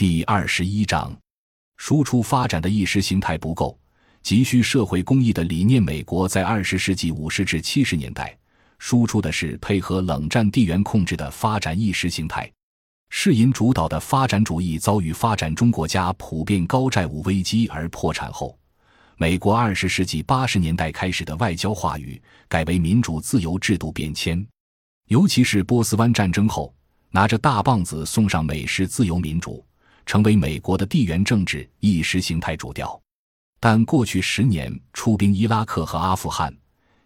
[0.00, 1.14] 第二十一章，
[1.76, 3.78] 输出发展的意识形态不够，
[4.22, 5.82] 急需社会公益的理念。
[5.82, 8.34] 美国在二十世纪五十至七十年代
[8.78, 12.50] 输出的是配合冷战地缘控制的发展意识形态。
[13.10, 18.58] 世银主导的发展主义遭遇发展中国家普遍高债务危机而破产后，
[19.18, 24.42] 美国二十世纪八十年代开始的外交话语改为民主自由制度变迁，
[25.08, 26.74] 尤其是波斯湾战争后，
[27.10, 29.62] 拿着大棒子送上美式自由民主。
[30.10, 33.00] 成为美国的地缘政治意识形态主调，
[33.60, 36.52] 但过去十年出兵伊拉克和阿富汗，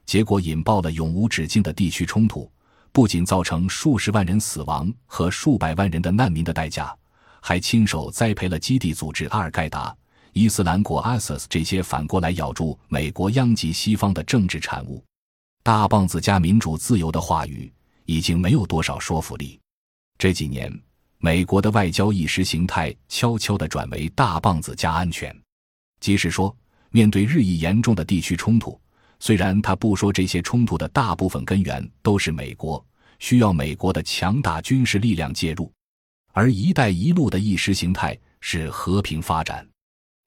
[0.07, 2.51] 结果引爆了永无止境的地区冲突，
[2.93, 6.97] 不仅造成数十万人死亡和数百万人的难民的代价，
[7.43, 9.95] 还亲手栽培了基地组织阿尔盖达、
[10.33, 15.05] 伊斯兰国 ISIS 这些反过来咬住美国殃及西方的政治产物。
[15.63, 17.71] 大棒子加民主自由的话语
[18.07, 19.61] 已经没有多少说服力。
[20.17, 20.73] 这几年。
[21.25, 25.35] 美国的外交意识形态悄悄地转为大棒子加安全，
[25.99, 26.55] 即使说，
[26.91, 28.79] 面对日益严重的地区冲突，
[29.21, 32.85] 虽然他不说这些冲突的大部分根源都是美国，
[33.21, 35.73] 需要美国的强大军事力量介入，
[36.33, 39.67] 而“一带一路”的意识形态是和平发展，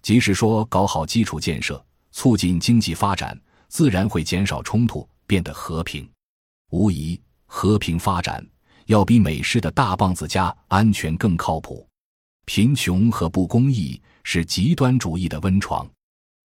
[0.02, 6.09] 即使说，搞好基础建设，促进经济发展，自然会减少冲突，变得和平。
[6.72, 8.44] 无疑，和平发展。
[8.88, 11.88] 要比美式的大棒子加安全更靠谱。
[12.46, 15.88] 贫穷和不公义是极端主义的温床，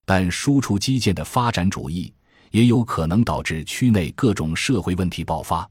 [0.05, 2.13] 但输出基建的发展主义
[2.51, 5.69] 也有可能导致区内各种社会问题爆发。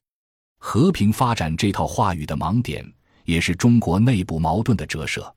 [0.59, 2.85] 和平发展这套话语的盲点，
[3.25, 5.33] 也是中国内部矛盾的折射。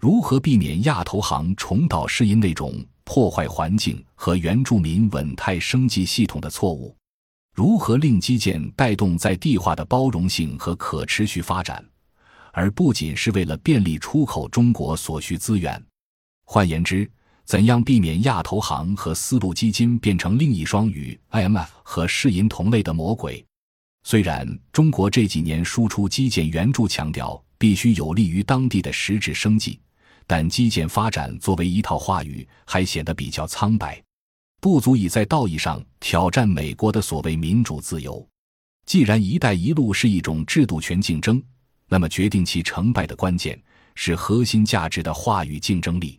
[0.00, 6.94] 如何避免亚投行重蹈世银那种破坏环境和原住民稳态生计系统的错误？
[7.58, 11.84] 如何令基建带动在地化的包容性和可持续发展，
[12.52, 15.84] 而不仅是为了便利出口中国所需资源？
[16.44, 17.10] 换言之，
[17.44, 23.44] 怎样避免亚投行和丝路基金变成另一双与 IMF 和世银同类的魔鬼？
[24.04, 29.80] 虽然中国这几年输出基建援助强调必须有利于当地的实质生计，
[30.28, 34.00] 但基建发展作为一套话语还显得比较苍白。
[34.60, 38.26] 不足以在道义上挑战美国的所谓民主自由。
[38.86, 41.42] 既然“一带一路”是一种制度权竞争，
[41.88, 43.60] 那么决定其成败的关键
[43.94, 46.18] 是核心价值的话语竞争力。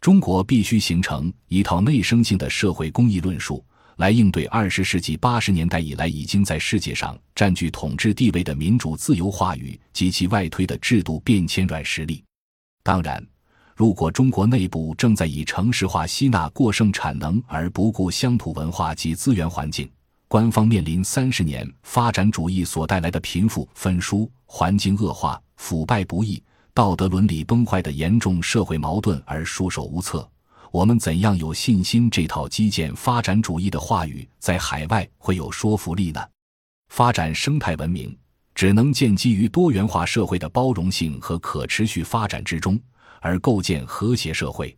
[0.00, 3.64] 中国必须形成一套内生性的社会公益论述，
[3.96, 12.22] 来应对二十世纪八十年代以来已经在世界上占据统治地位的民主自由话语及其外推的制度变迁软实力。
[12.82, 13.26] 当然。
[13.80, 19.90] 如果中国内部正在以城市化吸纳过剩产能而不顾乡土文化及资源环境，
[20.28, 26.42] 官方面临三十年发展主义所带来的贫富分疏、环境恶化、腐败不义、
[26.74, 30.30] 道德伦理崩坏的严重社会矛盾而束手无策，
[30.70, 36.20] 我们怎样有信心这套基建发展主义的话语在海外会有说服力呢？
[36.90, 38.14] 发展生态文明
[38.54, 42.78] 只能建基于多元化社会的包容性和可持续发展之中。
[43.20, 44.76] 而构建和谐社会，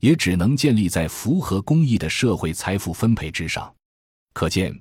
[0.00, 3.72] 也只能建立在符合公益的社会财富分配之上。
[4.32, 4.74] 可见，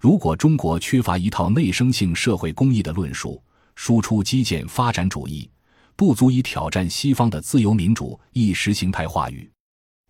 [0.00, 3.42] 如果中国缺乏一套内生性社会公益的论述，
[3.74, 5.48] 输出基建发展主义，
[5.94, 9.50] 不足以挑战西方的自由民主意识形态话语。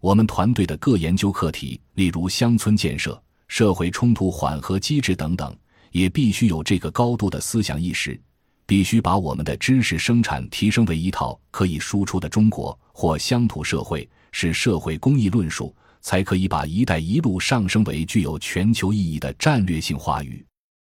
[0.00, 5.56] 我们团队的各研究课题，例如乡村建设、社会冲突缓和机制等等，
[5.90, 8.20] 也必须有这个高度的思想意识。
[8.66, 20.44] 必须把我们的知识生产提升为一套可以输出的中国或乡土社会，是社会公益论述，才可以把“一带一路”上升为具有全球意义的战略性话语。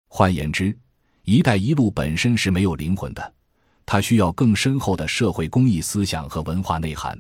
[0.09, 0.77] 换言之
[1.23, 3.35] ，“一带一路”本身是没有灵魂的，
[3.87, 7.17] 它需要更深厚的社会公益思想和文化内涵，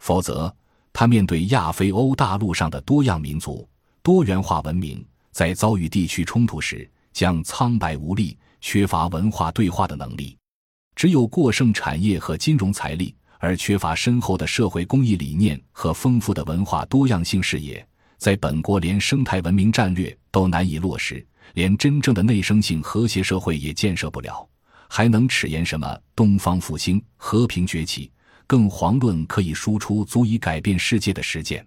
[0.00, 0.52] 否则，
[0.92, 3.68] 它面对亚非欧大陆上的多样民族、
[4.02, 8.36] 多元化文明，在遭遇地区冲突时将苍白无力。
[8.60, 10.36] 缺乏文化对话的能力，
[10.94, 17.86] 只有过剩产业和金融财力，而缺乏深厚的社会公益理念和丰富的文化多样性视野，
[18.18, 21.24] 在本国连生态文明战略都难以落实，
[21.54, 24.48] 连真正的内生性和谐社会也建设不了，
[24.88, 28.10] 还能齿言什么东方复兴、和平崛起？
[28.48, 31.66] 更遑论可以输出足以改变世界的实践。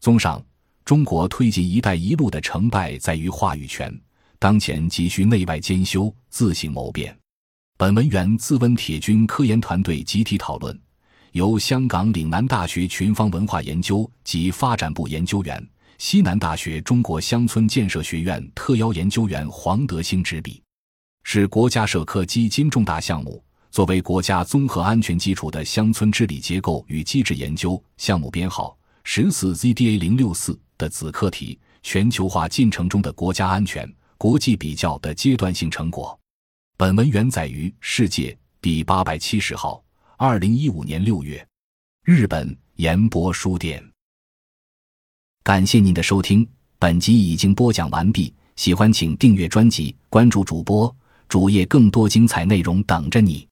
[0.00, 0.44] 综上，
[0.84, 3.90] 中国推进“一带一路”的成败在于话语权。
[4.40, 7.14] 当前急需内外兼修，自行谋变。
[7.76, 10.80] 本文源自温铁军科研团队集体讨论，
[11.32, 15.62] 由香港岭南大学群方文化研究及发展部研究员、
[15.98, 20.62] 西南大学中国乡村建设学院特邀研究员黄德兴执笔，
[21.22, 33.86] 是国家社科基金重大项目，作为国家综合安全基础的乡村治理结构与机制研究项目编号十四 ZDA 零六四的子课题：全球化进程中的国家安全
[34.20, 36.20] 国际比较的阶段性成果。
[36.76, 38.30] 本文原载于《世界》
[38.60, 39.82] 第八百七十号，
[40.18, 41.48] 二零一五年六月，
[42.04, 43.82] 日本岩博书店。
[45.42, 46.46] 感谢您的收听，
[46.78, 48.34] 本集已经播讲完毕。
[48.56, 50.94] 喜欢请订阅专辑，关注主播
[51.26, 53.48] 主页，更多精彩内容等着你。